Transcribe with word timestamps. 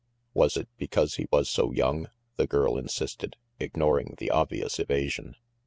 "Was 0.33 0.57
it 0.57 0.67
because 0.79 1.17
he 1.17 1.27
was 1.31 1.47
so 1.47 1.71
young?" 1.71 2.07
the 2.35 2.47
girl 2.47 2.75
insisted, 2.75 3.35
ignoring 3.59 4.15
the 4.17 4.31
obvious 4.31 4.79
evasion. 4.79 5.35